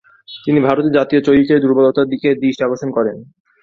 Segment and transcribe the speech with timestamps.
[0.45, 3.15] তিনি ভারতের জাতীয় চরিত্রের দুর্বলতার দিকে দৃষ্টি আকর্ষণ করেন।